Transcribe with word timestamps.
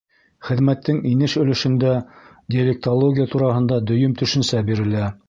Хеҙмәттең 0.45 1.01
инеш 1.09 1.35
өлөшөндә 1.43 1.91
диалектология 2.55 3.29
тураһында 3.35 3.81
дөйөм 3.93 4.21
төшөнсә 4.23 4.65
бирелә. 4.73 5.11